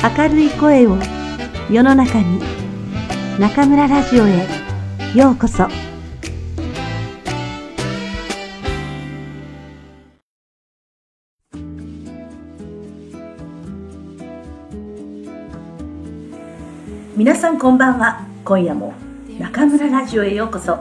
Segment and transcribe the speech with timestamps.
[0.00, 0.96] 明るい声を
[1.68, 2.40] 世の中に
[3.40, 4.46] 中村ラジオへ
[5.12, 5.66] ようこそ。
[17.16, 18.24] 皆さんこんばんは。
[18.44, 18.94] 今夜も
[19.40, 20.78] 中村ラジオへようこそ。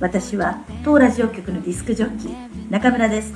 [0.00, 3.32] 私は当ラジオ局のディスクジョッキー中村です。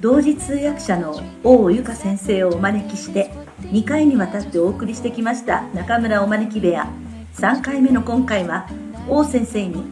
[0.00, 3.32] 同時通訳者の大由香先生をお招きして
[3.68, 6.88] 2回にわたってお送りしてきました中村お招き部屋。
[7.34, 8.68] 3回目の今回は
[9.08, 9.84] 王先生に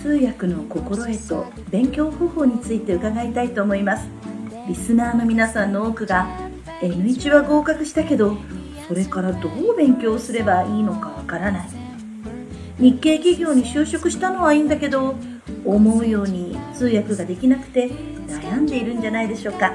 [0.00, 4.08] 通訳の心得と勉強方法について伺いたいと思います。
[4.66, 6.26] リスナーの皆さんの多くが
[6.80, 8.36] N1 は合格したけど
[8.88, 11.68] それからどう勉強すればいいのかわからない。
[12.78, 15.14] 日系企業に就職したのはいいんだけど
[15.64, 17.88] 思うように通訳ができなくて
[18.28, 19.74] 悩んでいるんじゃないでしょうか。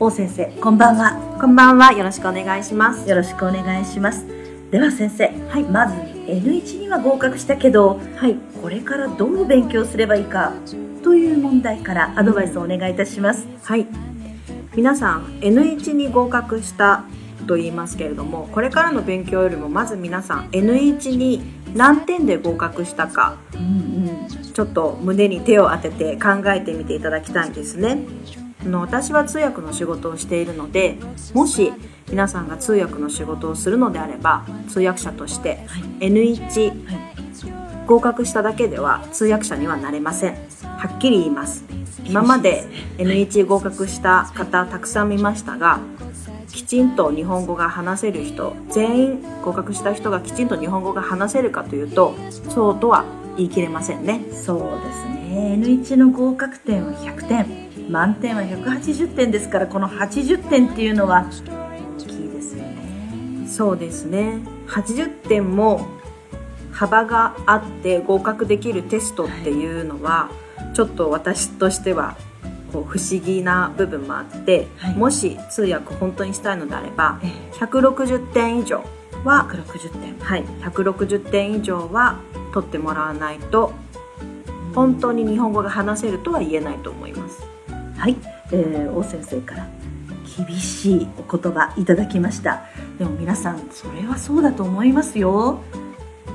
[0.00, 1.92] 王先生こんばんはこんばんは。
[1.92, 3.08] よろしくお願いします。
[3.08, 4.24] よろしくお願いします
[4.70, 8.36] では先生、はい、まず N1 には合格したけどはい。
[8.62, 10.52] これからどう勉強すればいいか
[11.02, 13.86] という問題からアドバイスをお願いいたします、はい。
[14.76, 17.02] 皆さん、N1 に合格した
[17.48, 21.42] と言いますけれども、これからの勉強よりも、まず皆さん、N1 に
[21.74, 27.98] 何点で合格したか、うんうんちょっと胸に手を当てて考えてみていただきたいんですね。
[28.60, 30.96] あの私は通訳の仕事をしているので、
[31.34, 31.72] もし
[32.10, 35.82] 皆さんが通訳の仕事をするのであれば、通訳者としてはい。
[36.08, 36.98] N1 はい。
[37.86, 40.34] 合格しただけでは通訳者にはなれません。
[40.62, 41.64] はっきり言います。
[42.04, 42.64] 今まで
[42.98, 45.80] N1 合格した方たくさん見ましたが
[46.48, 52.14] きちんと日本語が話せる人全員合格した人がきちんと日本語が話せるかというと
[52.48, 53.04] そうとは
[53.36, 54.22] 言い切れませんね。
[54.32, 55.58] そうですね。
[55.58, 61.26] N1 の合格点は100点満点は180点ですからこの80点っていうのは
[61.98, 63.48] 大きいですよね。
[63.48, 64.40] そうですね。
[64.68, 65.86] 80点も
[66.70, 70.30] 幅があって合格できるテストっていうのは
[70.74, 72.16] ちょっと私としては
[72.72, 74.94] こう不思議な部分もあって、はい。
[74.94, 78.84] もし通訳本当にしたいのであればえ160点以上
[79.24, 80.18] は、160点。
[80.20, 82.18] はい、160点以上は
[82.52, 83.72] 取ってもらわないと
[84.74, 87.47] 本当に日本語が話せるとは言えないと思います。
[87.98, 88.16] はい、
[88.52, 89.68] えー、王先生から
[90.36, 92.62] 厳しいお言葉いただきました。
[92.96, 95.60] でも皆さんそれはそうだと思いますよ。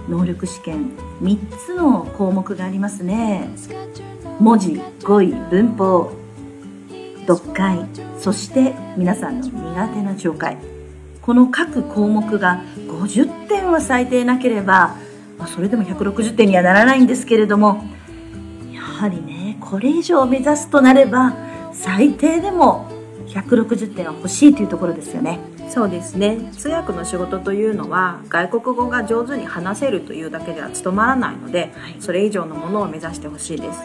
[0.10, 0.92] 能力試験
[1.22, 3.48] 3つの項目がありますね。
[4.40, 6.12] 文字語彙文法。
[7.26, 7.80] 読解。
[8.20, 10.58] そして皆さんの苦手な聴解。
[11.22, 14.98] この各項目が50点は最低なければ、
[15.38, 17.86] まあ、それでも160点にはならないんですけれども
[18.74, 21.34] やはりねこれ以上目指すとなれば
[21.74, 22.88] 最低でも
[23.28, 25.40] 160点は欲しいというところですよね。
[25.70, 26.52] そうですね。
[26.54, 31.96] 通訳の仕事というのは外国語が上手に話せるというだけでは務まらないので、はい。
[32.00, 33.80] それ以上のものを目指してほしいです。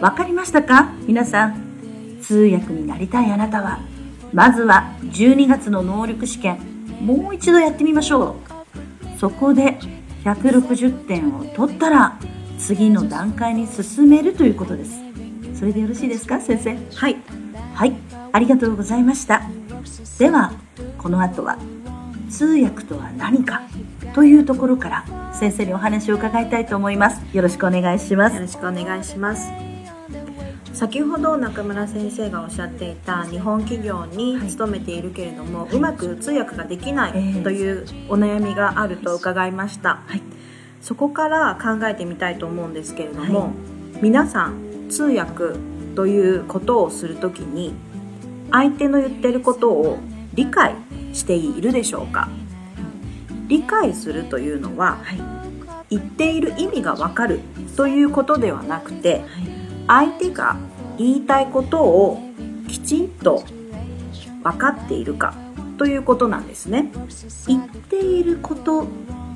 [0.00, 0.92] わかりましたか？
[1.06, 1.70] 皆さん。
[2.22, 3.80] 通訳になりたいあなたは
[4.32, 6.58] まずは12月の能力試験
[7.00, 8.36] もう一度やってみましょ
[9.16, 9.18] う。
[9.18, 9.78] そこで
[10.24, 12.18] 160点を取ったら
[12.58, 15.00] 次の段階に進めるということです
[15.60, 16.74] それでよろしいですか先生？
[16.96, 17.16] はい。
[17.74, 17.92] はい、
[18.32, 19.42] ありがとうございました。
[20.18, 20.54] では、
[20.96, 21.58] この後は
[22.30, 23.60] 通訳とは何か
[24.14, 25.04] というところから
[25.34, 27.20] 先生にお話を伺いたいと思います。
[27.36, 28.36] よろしくお願いします。
[28.36, 29.50] よろしくお願いします。
[30.72, 37.40] 先ほど中村先生がおっしゃっていた日本企業に勤めているけれども、うまく通訳ができなええ。
[37.40, 40.22] いというお悩みがあると伺いました、はい。
[40.80, 43.50] そこから考えてみたいと思うんですけれども、はい
[44.00, 45.58] 皆さん通訳
[45.94, 47.74] ということをするときに
[48.50, 49.98] 相手の言ってることを
[50.34, 50.74] 理解
[51.12, 52.28] しているでしょうか？
[53.48, 55.20] 理解するというのははい、
[55.90, 57.40] 言っている意味がわかる
[57.76, 59.22] ということではなくて
[59.86, 60.56] 相手が
[60.96, 62.20] 言いたいことを
[62.68, 63.42] きちんと
[64.42, 65.34] 分かっているか
[65.76, 66.90] ということなんですね。
[67.46, 68.86] 言っていること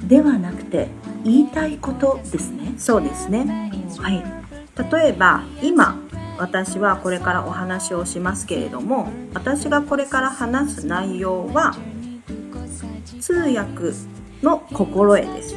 [0.04, 0.88] ではなくて
[1.24, 2.74] 言いたいことですね。
[2.76, 3.70] そうですね。
[3.98, 4.22] はい、
[4.76, 5.98] 例えば今
[6.38, 11.76] 私はこれからお話をしますけれども私がこれから話す内容は
[13.20, 13.92] 通訳
[14.42, 15.56] の心得です。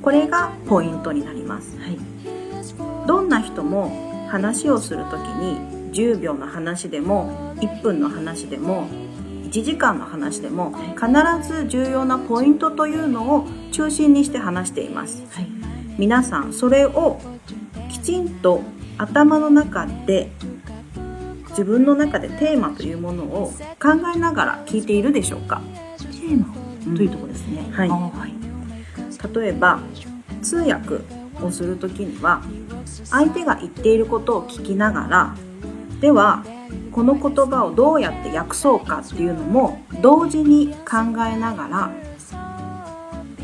[0.00, 1.76] これがポイントになります。
[1.78, 1.98] はい、
[3.06, 8.88] どんな人も話をするときに10秒の話でも1分の話でも
[9.44, 15.46] 1時間の話でも必ず重要なポイントというのを中心にして話していますはい、
[15.96, 17.33] 皆さんそれをき
[18.04, 18.62] ちんと
[18.98, 20.30] 頭の中で
[21.50, 25.62] 自分の中でテーマというものを考えながら聞いているでしょうか？
[25.98, 26.54] テーマ？
[26.96, 27.88] というところですね、はい。
[27.88, 28.34] あはい。
[29.34, 29.80] 例えば
[30.42, 30.96] 通訳
[31.42, 32.42] をする時には
[33.06, 35.34] 相手が言っていることを聞きながら
[36.00, 36.44] では
[36.92, 41.90] この言葉をどうやって訳そうかっていうのも同時に考えながら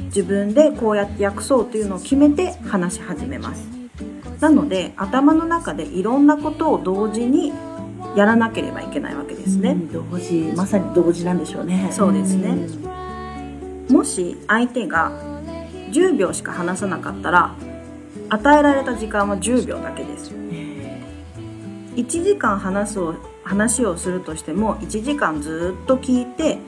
[0.06, 3.79] 自分でこうやって訳そうというのを決めて話し始めます
[4.40, 7.52] なので頭の中でいろんなことを同時に
[8.16, 11.88] やらなければいけないわけですね、うん同時まさに同時なんでしょうね。
[11.92, 12.52] そうですね。
[12.52, 13.92] ん。
[13.92, 15.12] もし相手が
[15.92, 17.54] 10秒しか話さなかったら
[18.28, 20.32] 与えられた時間は10秒だけです。
[21.96, 23.14] 1時間話すを
[23.44, 26.58] 話をするとしても1時間ずっと聞いて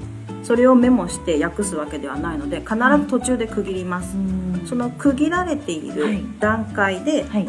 [0.43, 4.17] それをメモして訳すわけではないので必ず途中で区切ります。
[4.17, 4.63] うん。
[4.67, 6.25] その区切られているはい。
[6.41, 7.49] 段階ではい。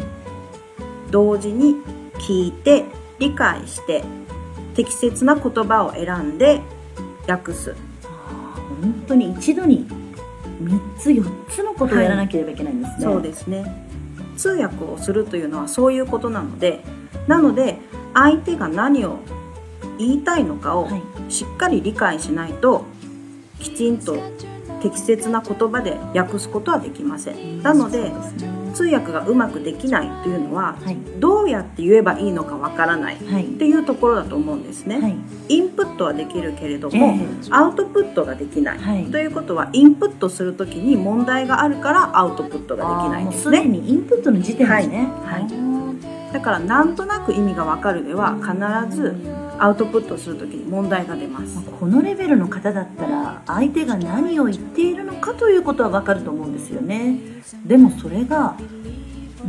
[1.10, 1.76] 同時に
[2.14, 2.84] 聞いて
[3.18, 4.04] 理解して
[4.74, 6.60] 適切な言葉を選んで
[7.28, 7.74] 訳す。
[8.80, 9.86] 本当に一度に
[10.62, 13.88] 3つ4つのことをやらなければいけないんですね、そうですね。
[14.36, 16.80] 通訳をするというのはそういうことなので
[17.28, 17.78] なので
[18.12, 19.18] 相手が何を
[19.98, 21.02] 言いたいのかをはい。
[21.28, 22.84] しっかり理解しないと
[23.60, 24.16] きちんと
[24.82, 27.62] 適切な言葉で訳すことはできません。
[27.62, 28.12] なので
[28.74, 30.96] 通訳がうまくできないというのははい。
[31.18, 33.44] どうやって言えばいいのかわからないっはい。
[33.44, 35.16] ていうところだと思うんですね、はい。
[35.48, 37.18] インプットはできるけれどえも、え
[37.50, 39.06] アウトプットができない、はい。
[39.06, 45.08] ということはインプットするときに問題があるからアウトプットができないんですあーもうすにインプットの時点でね。
[45.24, 46.34] はい。
[46.34, 49.14] だからなんとなく意味がわかるでは必ず
[49.58, 51.58] アウトプットするときに問題が出ます。
[51.58, 57.18] ーこのレベルの方だったら相手が何を言っているのかということは分かると思うんですよね。
[57.64, 58.56] でもそれが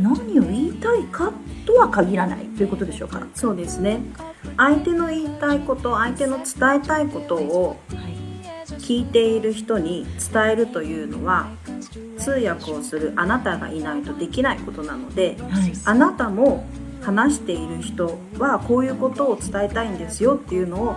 [0.00, 1.32] 何を言いたいか
[1.64, 3.18] とは限らないということでしょうか。
[3.18, 4.00] はそうですね。
[4.56, 8.16] 相手の言いたいこと相手の伝えたいことをい
[8.78, 11.48] 聞いている人に伝えるというのは
[12.18, 15.72] 通訳をするあなたがいないとできないことなのではい。
[15.84, 16.66] あなたも
[17.06, 20.96] 話している人はこういうことを伝えたいんですよっていうのを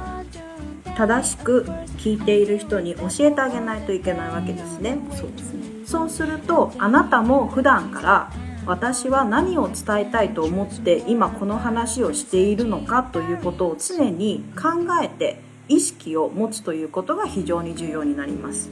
[0.97, 1.65] 正しく
[1.97, 4.97] 聞いている人に教えてあげないといけないわけですね。
[5.11, 5.59] そうですね。
[5.85, 8.31] そうするとあなたも普段から
[8.65, 14.69] 私は何を伝えたいと思って今この話をしているのかということを常に考
[15.03, 18.71] えて意識を持つということが非常に重要になります。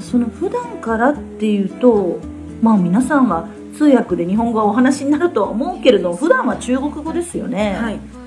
[0.00, 2.18] その普段からっていうと
[2.60, 8.21] まあ皆さんは通訳で日本語はお話になるとは思うけれど普段は中国語ですよね、はい。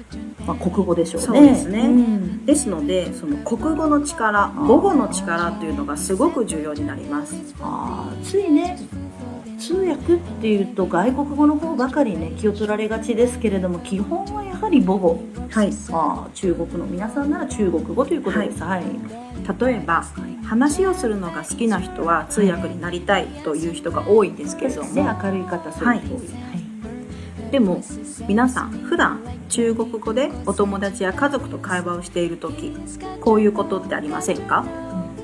[0.45, 1.27] まあ、国語でしょうね。
[1.27, 1.87] そうですね。
[1.87, 2.45] ん。
[2.45, 7.35] ですのでその国語の力母語の力というのがすごく重要になります。
[7.59, 8.23] あー。
[8.23, 8.77] ついね
[9.57, 15.19] 通訳っていうと外国語の方ばかりね気を取られがちですけれども基本はやはり母語。
[15.49, 15.67] はい。
[15.91, 16.29] あー。
[16.31, 18.63] 中国の皆さんなら中国語ということです。
[18.63, 18.83] はい、
[19.59, 20.03] 例えば
[20.45, 25.03] 話をするのが好きな人は通訳になりたいという人が多いんですけれども、ね。
[25.23, 26.44] 明るい方そういう人多い、
[27.55, 27.81] でも
[28.27, 32.75] 皆さん普段中国語でお友達や家族と会話をしている時
[33.21, 34.65] こういうことってありませんか？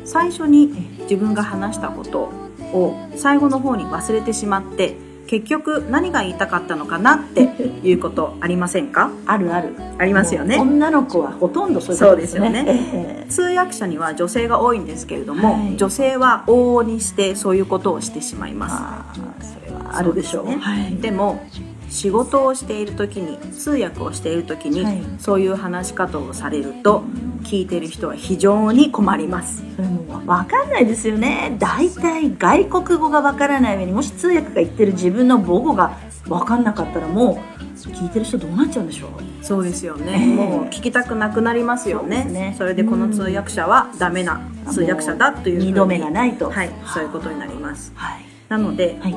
[0.06, 0.68] 最初に
[1.01, 2.30] 自分が話したこと
[2.72, 4.95] を最後の方に忘れてしまって
[5.28, 7.42] 結局何が言いたかったのかなって
[7.83, 9.12] いうことありませんか？
[9.25, 9.75] あるある。
[10.00, 10.57] ありますよね。
[10.57, 12.45] 女の子はほとんどそういうことですね。
[12.48, 15.76] そうですよえ通訳者には女性が多いんですけれども、はい。
[15.76, 18.76] 女性は往々にしてそういうことをしてしまいえます。
[18.78, 20.45] あーそれはあるでしょう。
[20.45, 20.56] ね。
[20.61, 20.95] はい。
[20.95, 21.44] でも
[21.92, 25.04] 仕事をしている時に通訳をしている時に、はい。
[25.19, 27.04] そういう話し方をされると
[27.44, 29.64] 聞いている人は非常に困ります。
[29.76, 31.56] それも分かんないですよね。
[31.60, 39.44] 大体外国語が分からない上にもし通訳が言ってる自分の母語が分かんなかったらもう聞いてる人どうなっちゃうんでしょう？
[39.44, 40.36] そうですよね、ええ。
[40.36, 42.24] もう聞きたくなくなりますよね。
[42.26, 42.56] ね。
[42.57, 44.40] それでこの通訳者はダメな
[44.71, 46.50] 通訳者だというふうに二度目がないと。
[46.50, 46.69] はい。
[46.94, 47.92] そういうことになります。
[47.95, 48.26] はい。
[48.48, 49.16] なのではい。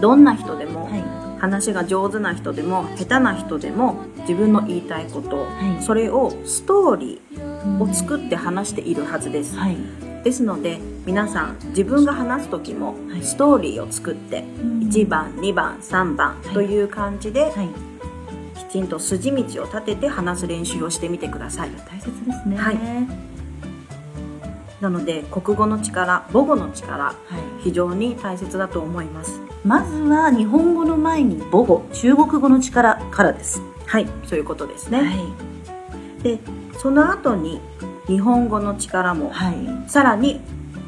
[0.00, 1.04] どんな人でも、はい
[1.44, 5.82] 話が上手な人でも下手な人でも自分の言いたいこと、はい。
[5.82, 9.76] それをストーリーを作って話しているはずです、はい。
[10.24, 13.22] ですので皆さん自分が話す時もはい。
[13.22, 16.48] ストーリーを作って1番2番3番い。
[16.48, 17.68] という感じではい。
[18.56, 21.70] きちんと筋道を立てて話す練習をしてみてください。
[21.70, 22.56] 大切ですね。
[22.56, 23.33] はい
[24.84, 27.14] なので国語の力母語の力はい。
[27.62, 29.40] 非常に大切だと思います。
[29.64, 33.62] まずは日本語の前に母語中国語の力からです。
[33.86, 34.06] はい。
[34.26, 34.98] そういうことですね、
[36.20, 36.22] い。
[36.22, 36.38] で
[36.76, 37.62] その後に
[38.06, 39.90] 日本語の力もはい。
[39.90, 40.42] さらに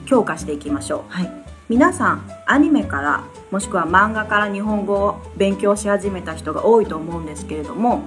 [0.04, 1.12] 強化していきましょう。
[1.12, 1.30] はい。
[1.70, 8.02] 皆さんアニメからもしくは漫画から日本語を勉強し始めた人が多いと思うんですけれども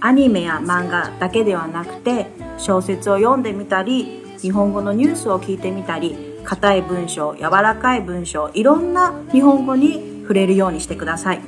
[0.00, 2.26] アニメや漫画だけではなくて
[2.58, 11.40] 小説を読んでみたり日本語のニュースを聞いてみたり硬い文章柔らかい文章いろんな日本語に触れるようにしてください。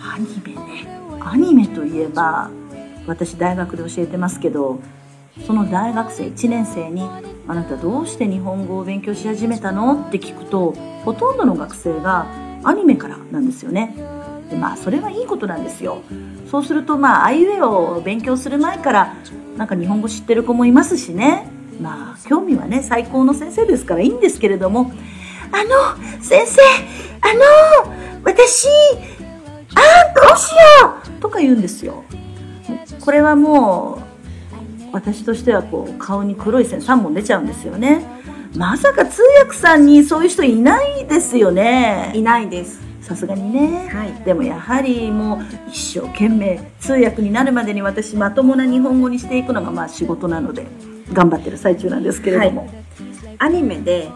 [0.00, 0.88] アニメね。
[1.20, 2.50] アニメといえば
[3.06, 4.80] 私大学で教えてますけど
[5.46, 7.08] その大学生1年生に
[7.46, 12.26] 「あなたどうして日本語を勉強し始めたの?」って聞くとほとんどの学生が
[12.64, 13.94] アニメからなんですよね。
[14.50, 15.98] でまあそれはいいことなんですよ。
[16.50, 19.14] そうするとまああいうえを勉強する前から
[19.56, 21.59] なんか日本語知ってる子もいますしね。
[21.80, 24.92] まあ興味はね最高の先生ですからいいんですけれども。
[25.52, 26.60] あの先生
[27.22, 27.92] あの
[28.24, 28.68] 私
[29.74, 32.04] あーどうしようとか言うんですよ。
[33.00, 34.02] これはも
[34.82, 38.04] う私としてはこう顔に黒い線3本出ちゃうんですよね。
[38.56, 42.12] まさか通訳さんにそういう人いないですよね。
[42.14, 42.80] いないです。
[43.00, 44.12] さすがにね、はい。
[44.24, 50.66] でもやはりもう一生懸命通訳になるまでに私まともな日本語にしていくのがまあ仕事なので
[51.12, 52.68] 頑張ってる最中なんですけれども、
[53.38, 54.08] アニメで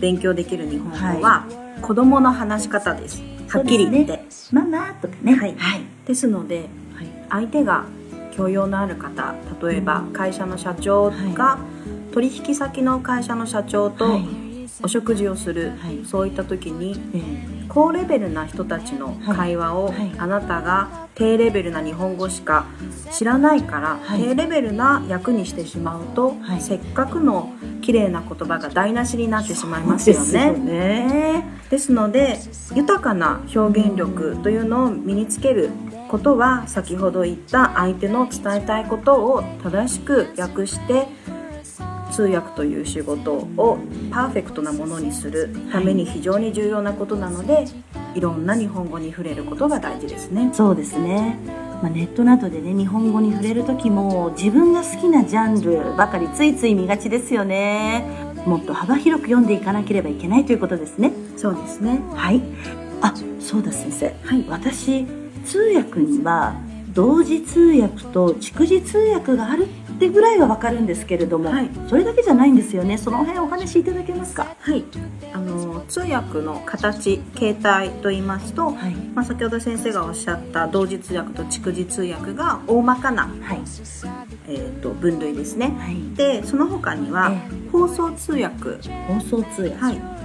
[0.00, 1.46] 勉強できる日本語は、
[1.82, 3.22] 子供の話し方です。
[3.48, 4.24] はっきり言って。
[4.52, 5.34] ママとかね。
[5.34, 5.54] はい。
[5.56, 5.82] はい。
[6.06, 6.68] ですので
[7.30, 7.84] 相手が
[8.36, 11.58] 教養のある方例えば会社の社長が
[12.12, 14.24] 取引先の会社の社長とはい。
[14.82, 16.04] お食事をする、はい。
[16.04, 22.66] そういった時にえー高レベルな人たちの会話を、あなたが低レベルな日本語しか
[23.12, 24.20] 知らないから、はい。
[24.20, 26.60] 低レベルな役にしてしまうと、はい。
[26.60, 27.52] せっかくの
[27.82, 30.32] 綺麗な言葉が台無しになってしまいますよです。
[30.32, 31.44] ね。
[31.70, 32.38] ですので
[32.74, 35.70] 豊かな表現力というのを身につける
[36.08, 41.08] ことは先ほど言った相手の伝えたいことを正しく訳して
[42.14, 43.78] 通訳という仕事を
[44.12, 47.64] パーフェクトなものにするために非常に重要なことなので、
[48.14, 50.50] い、ろんな日本語に触れることが大事ですね。
[50.52, 51.36] そうですね、
[51.82, 58.06] まあ、ネットなどでね日本語に触れる時も自分が好きなジャンルばかりついつい見がちですよね
[58.46, 62.00] もっと幅広く読んでいかなければいけないということですねそうですね。
[62.14, 62.40] はい
[63.00, 64.44] あそうだ先生はい。
[64.48, 65.04] 私
[65.44, 66.54] 通訳には
[66.94, 71.70] 同時通訳と逐次通訳があるってぐらいは分かるんですけれども、はい。
[71.88, 72.98] それだけじゃないんですよね。
[72.98, 74.46] その辺お話しいただけますか？
[74.58, 74.84] はい。
[75.32, 78.94] あの通訳の形、形態と言いますと、はい。
[79.14, 83.60] まあ、先ほど先生がおっしゃった同時通訳と逐次通訳が大まかな、はい。
[84.48, 85.74] えー、と分類ですね。
[85.78, 86.16] はい。
[86.16, 87.70] でその他にはえ。
[87.70, 88.76] 放送通訳。
[89.06, 89.74] 放送通訳。
[89.76, 90.23] はい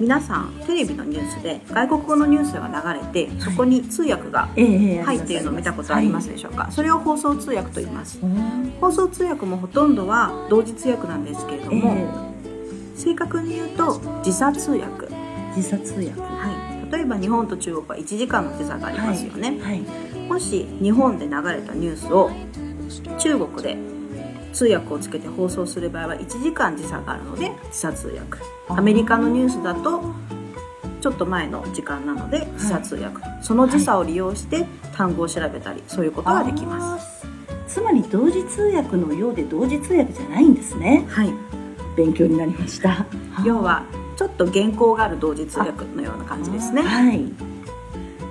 [0.00, 8.18] 皆さんテレビのニュースで外国語のニュースが流れてそこに通訳が入っているのを見たことありますでしょうか、それを放送通訳と言います。
[8.22, 8.72] うん。
[8.80, 12.34] 放送通訳もほとんどは同時通訳なんですけれどえも、え
[12.96, 15.08] 正確に言うと時差通訳。
[15.54, 16.20] 時差通訳。
[16.20, 19.82] はい、例えば日本と中国は1時間の時差がありますよね、はい。
[20.28, 22.30] もし日本で流れたニュースを
[23.18, 23.76] 中国で
[24.54, 28.42] 通訳をつけて放送する場合は1時間時差があるので時差通訳。
[28.68, 30.02] アメリカのニュースだと
[31.00, 34.64] ちょっと前の時間なので時差通訳、その時差を利用して
[34.96, 37.20] 単語を調べたりそういうことができます。
[37.20, 41.04] すつまり同時通訳のようで同時通訳じゃないんですね。
[41.08, 41.32] はい。
[41.96, 43.04] 勉強になりました。
[43.44, 43.84] 要は
[44.16, 46.82] ちょっと原稿がある同時通訳のような感じですね。
[46.82, 47.53] はい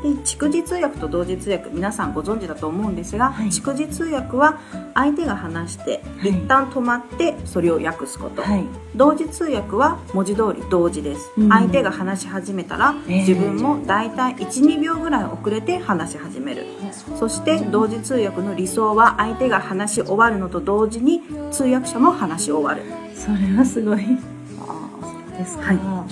[0.03, 3.47] で逐次通訳と同時通訳皆さんご存知だと思うんですが、はい。
[3.47, 4.59] 逐次通訳は
[4.93, 6.31] 相手が話してはい。
[6.31, 8.65] 一旦止まってそれを訳すこと、はい。
[8.95, 11.49] 同時通訳は文字通り同時です、うん。
[11.49, 16.65] 相手が話し始めたら、ええ自分もだいたい12秒ぐらい遅れて話し始める。
[17.17, 22.83] そして同時通訳の理想は相手が話し終わるのと同時に通訳者も話し終わる。
[23.15, 23.99] それはすごい。
[24.67, 26.05] ああそうですか、は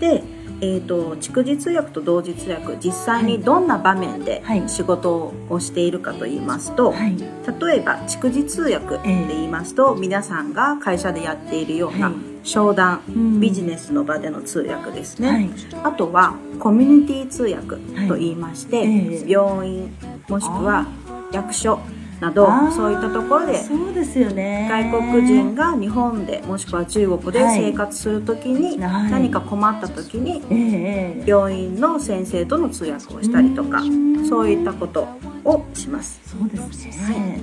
[0.00, 0.22] で、
[0.60, 4.68] えー、と逐次通訳と同時通訳実際にどんな場面ではい。
[4.68, 7.16] 仕事をしているかと言いますと、はい。
[7.18, 12.14] 例えば逐次通訳で言いますと、皆さんが会社でやっているようなはい。
[12.44, 13.40] 商談、うん。
[13.40, 15.50] ビジネスの場での通訳ですね、はい。
[15.82, 19.30] あとはコミュニティ通訳と言いまして、はいええ。
[19.30, 19.96] 病院
[20.28, 20.86] もしくは
[21.32, 21.78] 役所
[22.20, 24.68] などそういったところでそうですよね。
[24.70, 27.72] 外国人が日本でもしくは中国ではい。
[27.72, 29.10] 生活するときにはい。
[29.10, 31.24] 何か困ったときにええええ。
[31.26, 34.26] 病院の先生との通訳をしたりとかうん。
[34.28, 35.06] そういったこと
[35.44, 36.20] をします。
[36.24, 37.42] そうですね、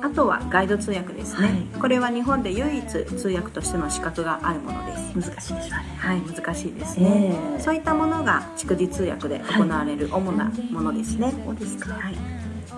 [0.00, 1.80] あとはガイド通訳ですね、はい。
[1.80, 5.30] これは日本で唯一通訳としての資格があるものです。
[5.30, 5.84] 難しいでしょうね。
[5.98, 7.60] はい難しいですね、ええ。
[7.60, 11.92] そういったものが逐次通訳で行われる主なものですね、そうですか。
[11.92, 12.14] はい、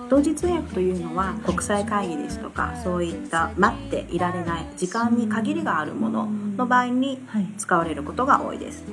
[0.08, 7.46] 同時通訳というのは国際会議ですとかそういった待っていられない時間に限りがあるものの場合にはい。
[7.58, 8.84] 使われることが多いです。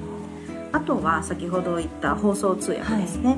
[0.71, 3.37] あとは先ほど言った放送通訳ですね、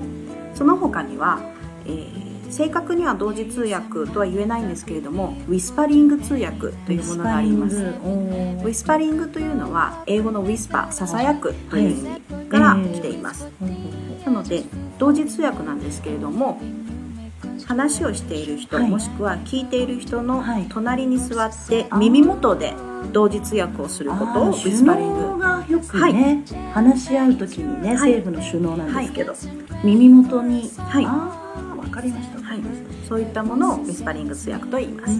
[0.54, 1.40] その他には、
[1.86, 7.78] えー正確には同時通訳とは言えないんですけれどもウィスパリング通訳というものがあります。
[7.78, 14.64] ウィスパリングというのは英語のウィスパーささやくという意味から来ています、はい、なので
[15.00, 16.62] 同時通訳なんですけれども
[17.66, 22.74] 話をしている人、はい、もしくは聞いている人の隣に座って耳元で
[23.12, 25.24] 同時通訳をすることをウィスパリング。
[25.44, 29.34] がよくね、はい、話し合う時にね、政府の首脳なんですけど、
[29.84, 31.06] 耳元にはい。
[31.06, 31.44] あ
[31.78, 32.62] わかりました、はい、
[33.08, 35.14] そういったものをウィスパリング通訳と言います。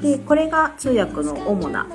[0.00, 1.86] でこれが通訳の主な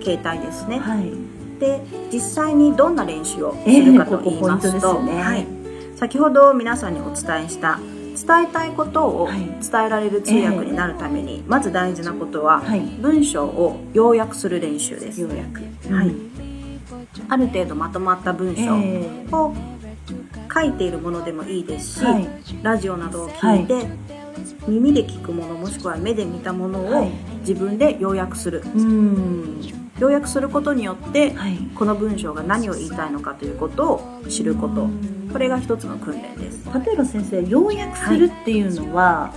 [0.00, 1.10] 形態ですね、はい、
[1.58, 1.80] で
[2.12, 5.61] 実際にどんな練習をするかと言いますと、えー、ここね、はい
[6.02, 12.60] 先ほど皆さんにお伝えした伝えたいことを伝えられる通訳になるために、まず大事なことは、
[13.00, 15.20] 文章を要約する練習です。
[15.20, 16.12] 要約、はい、
[17.28, 18.74] ある程度まとまった文章
[19.36, 19.54] を
[20.52, 22.04] 書いているものでもいいですし、
[22.64, 23.86] ラジオなどを聞いて、
[24.66, 27.08] 耳で聞くものもしくは目で見たものを
[27.42, 28.64] 自分で要約する。
[30.02, 34.88] 要約することによって、はい、この文章が何を言いたいのかということを知ること。
[35.32, 36.68] これが一つの訓練です。
[36.84, 39.32] 例えば先生要約するっていうのは、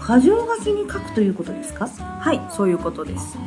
[0.00, 1.86] はい、箇条書きに書くということですか？
[1.86, 3.38] はいそういうことです。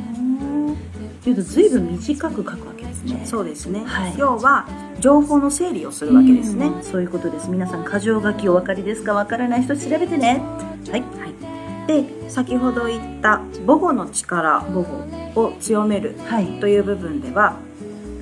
[1.22, 3.20] というと随分短く書くわけですね。
[3.26, 4.66] そうですね、はい、要は
[4.98, 6.72] 情報の整理をするわけですね。
[6.80, 7.50] そういうことです。
[7.50, 9.12] 皆さん箇条書きお分かりですか？
[9.12, 10.40] 分からない人調べてね。
[10.90, 11.45] はい、はい
[11.86, 14.64] で先ほど言った母語の力
[15.34, 16.16] を強める
[16.60, 17.56] という部分では、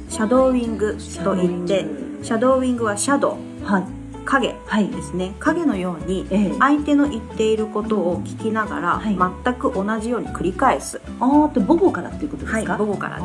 [0.09, 1.87] シャドーウィングといって
[2.23, 2.85] シャドーウィング。
[2.85, 3.85] はシャドウ、はい、
[4.25, 4.49] 影
[4.89, 6.27] ですね、はい、影のように
[6.59, 13.23] 相手の言っていることを聞きながら全く同じように繰り返す、ああと母語からっていうことですか、はい、母語からで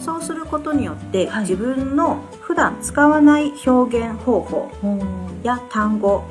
[0.00, 0.04] す。
[0.04, 4.70] そうすることによって、はい、自分の普段使わない表現方法
[5.42, 6.24] や単語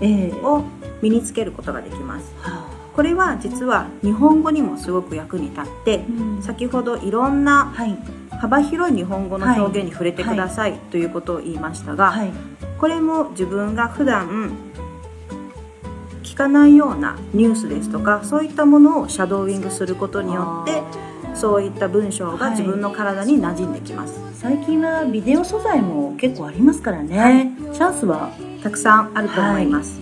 [0.44, 0.64] を
[1.02, 2.63] 身につけることができます、はあ
[2.96, 7.74] これは実は日本語にもすごく役に立って、うん、先ほどいろんな
[8.40, 12.32] 幅広い日本語の表現に触れてください、ということを言いましたが、はい、
[12.80, 14.54] これも自分が普段
[16.22, 20.82] 聞かないようなニュースですとかそういったものをシャドーイングすることによって
[21.36, 30.00] そういった文章が自分の体に馴染んできます、はい、最近はビデオ素材も結構ありますからね、はい、チャンスはたくさんあると思います、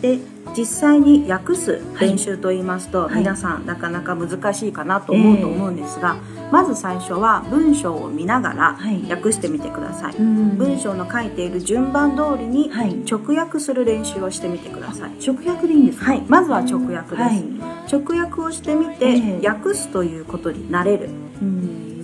[0.00, 0.18] で
[0.56, 12.70] 実際に訳す練習と言いますと、はい、皆さんなかなか難しいかなと思うと思うんですが、えー、まず最初は文章を見ながら訳してみてください、はい、文章の書いている順番通りに
[13.10, 17.22] 直訳する練習をしてみてください、直訳でいいんですか、はい、まずは直訳で
[17.88, 21.08] す、直訳をしてみて、えー、訳すということになれる、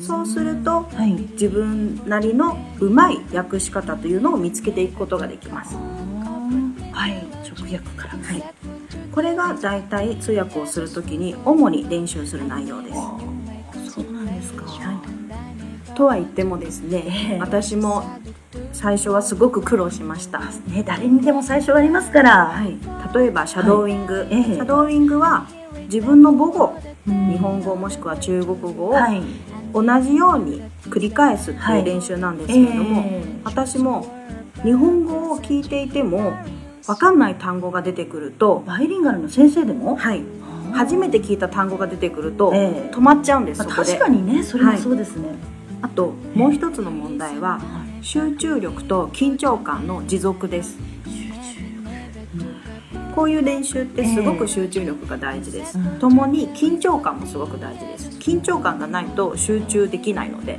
[0.01, 5.77] そうすると、はい、自分なりのうまい訳し方というのを見つけていくことができます。
[6.93, 8.55] はい、直訳から、はい、
[9.13, 12.95] これが大体通訳をする時に主に練習する内容です。
[13.95, 14.93] そうなんですか、は
[15.93, 18.05] い、とは言ってもですね、えー、私も
[18.73, 22.77] 最初はすごく苦労しました、ね、誰にでも最初はありますから、はい、
[23.15, 24.27] 例えばシャドーイング、はい。
[24.31, 25.47] えー、シャドーイングは
[25.85, 26.75] 自分の母語、
[27.07, 28.95] うん、日本語もしくは中国語を
[29.73, 33.23] 同じように繰り返すっていう練習なんですけれども、はいえ。
[33.23, 34.07] ー、私も
[34.63, 36.33] 日本語を聞いていても
[36.87, 40.23] 分かんない単語が出てくるとバイリンガルの先生でもはい。
[40.73, 43.93] 初めて聞いた単語が出てくると、えー、止まっちゃうんです、そこで。
[43.93, 45.37] 確かにねそれはそうですね、はい、
[45.83, 47.61] あともう一つの問題は、
[48.03, 50.77] 集中力と緊張感の持続です。
[53.15, 58.09] こういう練習ってすごく集中力が大事です、えー、共に緊張感もすごく大事です。
[58.19, 60.59] 緊張感がないと集中できないので。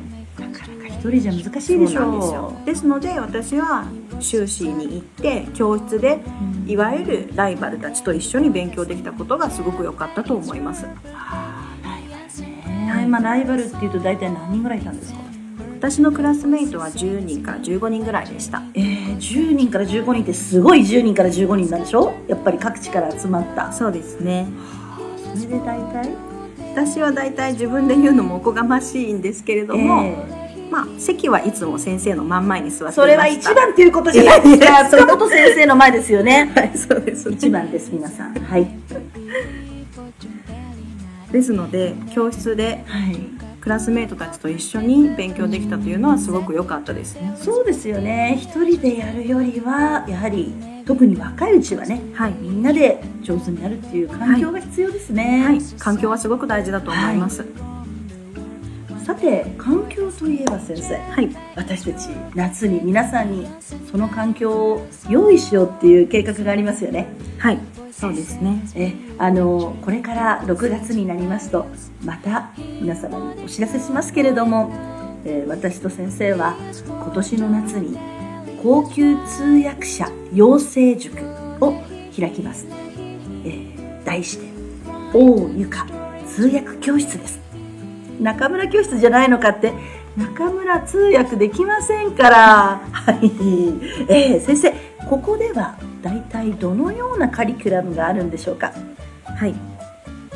[1.11, 2.65] 人じゃ難しいでしょう。
[2.65, 3.85] ですので私は
[4.19, 6.19] 修士に行って教室で、
[6.67, 10.85] いわゆるライバルたちと一緒に勉強できたことがすごく良かったと思います。
[10.85, 15.19] はあ、ライバルね、はい、まあ、ライバルっていうと大体何人ぐらいいたんですか？
[15.77, 18.63] 私のクラスメイトは10人から15人ぐらいでした。
[18.73, 22.13] えー、10人から15人ってすごい10人から15人なんでしょ？
[22.27, 23.71] やっぱり各地から集まった。
[23.71, 24.47] そうですね。
[25.35, 26.09] それで大体？
[26.73, 34.85] 私は大体自分で言うのもおこがましいんですけれども、えーまあ、席はいつも先生の真ん前に座ってそれは一番っていうことじゃないですか。
[34.89, 36.51] 塚本先生の前ですよね。
[36.55, 38.33] はいそうです、ね、一番です皆さん。
[38.33, 38.67] はい。
[41.31, 43.17] ですので教室で、はい、
[43.59, 48.37] クラスメートたちと一緒に勉強できたというのはすごく良かったです、ね、そうですよね。
[48.39, 50.53] 一人でやるよりはやはり
[50.85, 57.43] 特に若いうちはね、はい、みんなで上手になるっていう環境が必要ですね、はい、はい、環境はすごく大事だと思います、
[59.05, 61.29] さて環境といえば先生はい。
[61.55, 63.47] 私たち夏に皆さんに
[63.91, 67.05] その環境を用意しようっていう計画がありますよね。
[67.37, 67.59] はい。
[67.91, 68.63] そうですね。
[68.73, 71.67] えあのこれから6月になりますと
[72.03, 74.71] また皆様にお知らせしますけれども、
[75.23, 76.55] えー私と先生は
[76.87, 77.97] 今年の夏に
[78.63, 81.15] 高級通訳者養成塾
[81.61, 81.79] を
[82.19, 82.65] 開きます、
[83.45, 84.45] えー題して
[85.13, 85.87] 大ゆか
[86.27, 87.44] 通訳教室です
[88.19, 89.73] 中村教室じゃないのかって。
[90.17, 92.81] 中村通訳できませんから。
[92.91, 93.25] はい、
[94.07, 94.73] えー先生
[95.09, 98.73] ここでは大体どのようなカリキュラムがあるんでしょうか？
[99.25, 99.53] はい。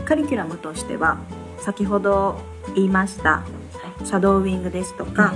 [0.05, 1.17] カリキュラムとしては
[1.59, 2.39] 先ほど
[2.75, 3.43] 言いました
[4.03, 5.33] シャドーウィングですとか、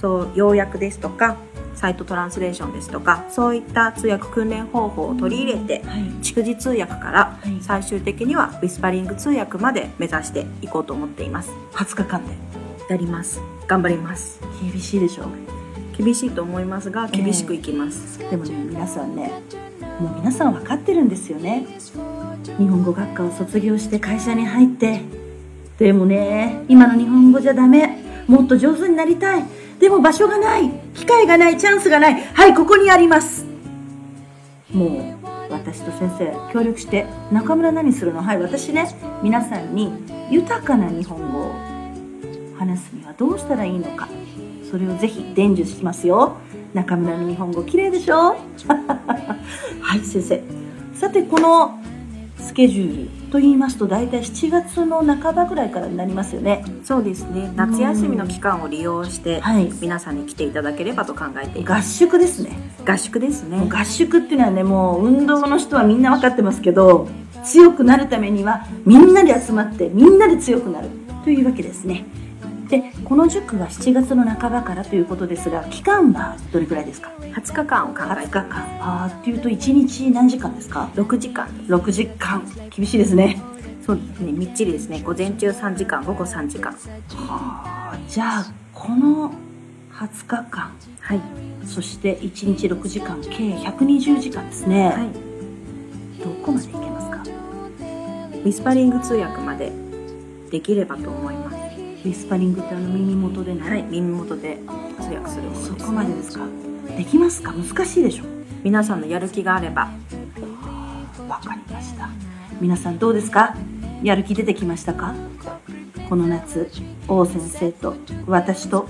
[0.00, 1.36] そう要約ですとか
[1.78, 6.02] サイトトランスレーションですとかそういった通訳訓練方法を取り入れてはい。
[6.22, 7.62] 逐次通訳からはい。
[7.62, 11.50] 最終的にはウィスパリング通訳まで目指していこうと思っています。
[11.72, 12.32] 20日間で。
[12.88, 13.40] やります。
[13.66, 14.40] 頑張ります。
[14.62, 15.26] 厳しいでしょ
[15.96, 19.32] 厳しいと思いますが厳しくいきます、でもね皆さんね
[20.00, 21.66] もう皆さん分かってるんですよね。
[22.56, 25.02] 日本語学科を卒業して会社に入って。
[25.78, 27.98] でもね今の日本語じゃダメ。
[28.26, 29.44] もっと上手になりたい。
[29.80, 32.14] でも場所がない機会がないチャンスがない。
[32.34, 33.46] はいここにあります。
[34.72, 35.16] も
[35.48, 38.20] う私と先生協力して中村何するの？
[38.22, 38.88] はい私ね
[39.22, 39.92] 皆さんに
[40.30, 41.54] 豊かな日本語を
[42.58, 44.08] 話すにはどうしたらいいのか。
[44.70, 46.36] それをぜひ伝授しますよ。
[46.74, 48.36] 中村の日本語綺麗でしょ？
[48.66, 50.42] はい先生。
[50.94, 51.78] さてこの
[52.38, 53.17] スケジュール。
[53.30, 56.64] と言いますと大体7月の半ばぐらいからになりますよね。
[56.84, 57.52] そうですね。
[57.56, 59.70] 夏休みの期間を利用してはい。
[59.80, 62.58] 皆さんに来ていただければと考えていま合宿ですね。
[62.78, 63.68] す合宿ですね。
[63.70, 67.08] 合宿っていうのはねもう運動の人はみんな分かってますけど
[67.44, 70.88] 強くなるためにはみんなで集まってみんなで強くなる
[71.24, 72.04] というわけですね
[72.68, 78.44] でこの塾は7月の半ばからということですが期間はどれくらいですか？20日間を考20えて日間。
[78.80, 81.46] あーっていうと1日何時間ですか？6時間。
[81.58, 82.42] です6時間。
[82.70, 83.40] 厳しいですね。
[83.86, 84.32] そうですね。
[84.32, 85.00] みっちりですね。
[85.02, 86.72] 午前中3時間午後3時間。
[86.72, 86.78] は
[87.94, 89.32] あじゃあこの
[89.94, 90.72] 20日間。
[91.00, 91.20] はい。
[91.64, 95.08] そして1日6時間計120時間ですね、はい。
[96.22, 97.22] どこまでいけますか？
[97.22, 99.72] ウィスパリング通訳まで
[100.50, 101.37] できればと思います
[102.04, 104.58] ウィスパリングってあの耳元でね、はい耳元で
[105.00, 105.66] 通訳するものです。
[105.66, 106.46] そこまでですか？
[106.96, 107.52] できますか？
[107.52, 108.24] 難しいでしょ？
[108.62, 109.90] 皆さんのやる気があれば。
[111.28, 112.08] わかりました。
[112.60, 113.56] 皆さんどうですか？
[114.02, 115.14] やる気出てきましたか？
[116.08, 116.70] この夏
[117.06, 117.94] 王先生と
[118.26, 118.88] 私と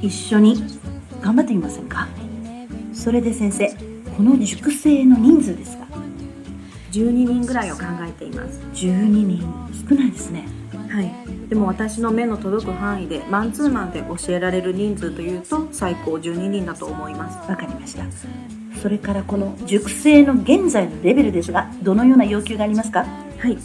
[0.00, 0.62] 一緒に
[1.20, 2.08] 頑張ってみませんか？
[2.92, 3.68] それで先生
[4.16, 5.86] この塾生の人数ですが
[6.92, 8.60] 12人ぐらいを考えています。
[8.74, 9.42] 12人。
[9.88, 10.46] 少ないですね
[10.90, 11.10] はい。
[11.48, 17.50] でも私の目の届く範囲でマンツーマンで教えられる人数というと最高12人だと思います。
[17.50, 18.04] わかりました。
[18.82, 23.04] それからこの塾生の現在のレベルですがどのような要求がありますか？
[23.38, 23.56] はい。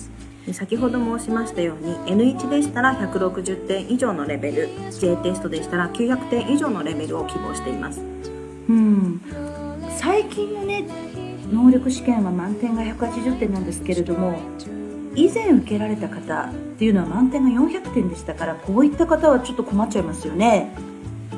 [0.46, 1.96] で先ほど申しましたように
[2.36, 8.00] N1 でしたら160点以上のレベル J テストでしたら900点以上のレベルを希望しています。
[8.70, 9.20] うん。
[9.98, 10.86] 最近のね
[11.52, 14.38] 能力試験は満点が180点なんですけれども
[15.16, 20.76] 以前受けられた方っていうのは満点が400点でしたからこういった方はちょっと困っちゃいますよね。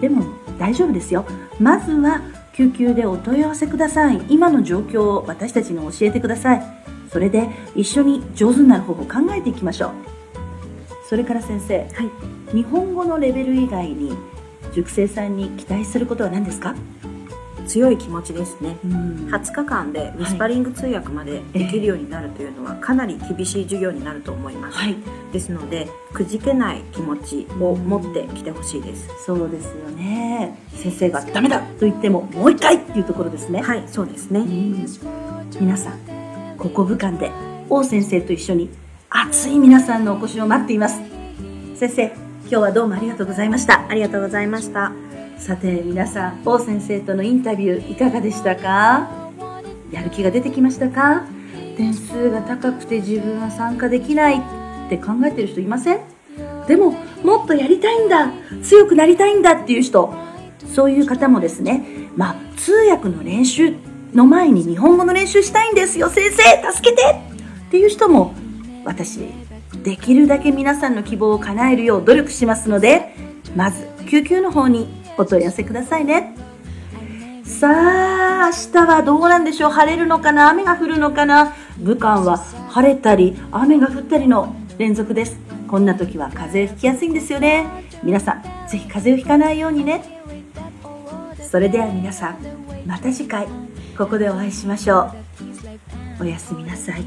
[0.02, 0.26] でも
[0.60, 1.26] 大丈夫ですよ。
[1.60, 2.22] まずは
[2.54, 4.22] 救急でお問い合わせください。
[4.30, 6.64] 今の状況を私たちに教えてください。
[7.12, 9.92] それで一緒に上手になる方法を考えていきましょう。
[11.08, 12.56] それから先生はい。
[12.56, 14.14] 日本語のレベル以外に
[14.74, 16.76] 塾生さんに期待することは何ですか？
[17.68, 18.78] 強い気持ちですね。
[18.84, 19.30] うん。
[19.32, 24.96] 20日間でウィスパリング通訳までできるようになるというのはかなり厳しい授業になると思います、はい。
[25.32, 29.10] ですのでくじけない気持ちを持ってきてほしいです。
[29.26, 30.58] そうですよね。
[30.74, 33.62] 先生がダメだと言ってももう一回っていうところですね。
[33.62, 34.40] はいそうですね。
[34.40, 34.88] うん。
[35.60, 36.00] 皆さん
[36.58, 37.32] ここ武漢で
[37.70, 38.70] 王先生と一緒に
[39.10, 41.00] 熱い皆さんのお越しを待っています。
[41.76, 42.06] 先生
[42.44, 43.86] 今日はどうもありがとうございました。
[43.90, 45.07] ありがとうございました
[45.38, 49.32] さて皆さん王先生とのインタビューいかがでしたか？
[49.92, 51.26] やる気が出てきましたか？
[51.78, 56.00] 点数が高くて自分は参加できないって考えてる人いません？
[56.68, 56.92] でも
[57.24, 58.32] もっとやりたいんだ！
[58.64, 60.14] 強くなりたいんだっていう人！
[60.74, 63.74] そういう方もですねまあ通訳の練習
[64.14, 66.10] の前に日本語の練習したいんですよ。
[66.10, 67.04] 先生助けて！
[67.68, 68.34] っていう人も
[68.84, 69.20] 私
[69.84, 73.14] できるだけ皆さんの希望を叶えるよう努力しますので
[73.56, 76.36] まず救急の方にお問い合わせくださいね。
[77.44, 79.72] さあ明日はどうなんでしょう？
[79.72, 80.50] 晴れるのかな？
[80.50, 81.54] 雨が降るのかな？
[81.80, 82.38] 武漢は
[82.70, 85.38] 晴れたり雨が降ったりの連続です。
[85.68, 87.66] こんな時は風邪ひきやすいんですよね。
[88.04, 90.04] 皆さんぜひ風邪をひかないようにね。
[91.42, 92.38] それでは皆さん
[92.86, 93.48] また次回
[93.98, 95.12] ここでお会いしましょ
[96.20, 96.24] う。
[96.24, 97.06] おやすみなさい。